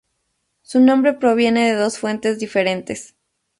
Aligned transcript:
Su 0.63 0.79
nombre 0.79 1.13
proviene 1.13 1.69
de 1.69 1.75
dos 1.79 1.99
fuentes 1.99 2.39
diferentes. 2.39 3.13